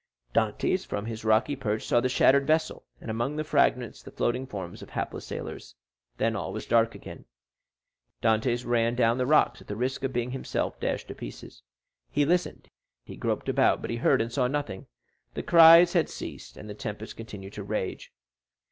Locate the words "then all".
6.17-6.51